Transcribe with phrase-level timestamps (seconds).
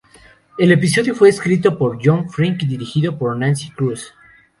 [0.57, 4.07] El episodio fue escrito por John Frink y dirigido por Nancy Kruse.